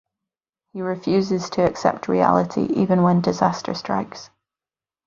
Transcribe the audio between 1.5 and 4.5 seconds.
to accept reality even when disaster strikes.